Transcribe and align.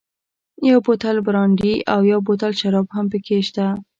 یو 0.69 0.79
بوتل 0.85 1.17
برانډي 1.27 1.73
او 1.93 1.99
یو 2.11 2.19
بوتل 2.27 2.51
شراب 2.61 2.87
هم 2.95 3.05
پکې 3.11 3.37
شته. 3.47 3.65